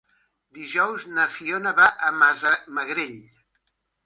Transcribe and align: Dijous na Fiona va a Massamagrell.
Dijous 0.59 1.05
na 1.17 1.25
Fiona 1.33 1.75
va 1.81 1.91
a 2.09 2.09
Massamagrell. 2.23 3.15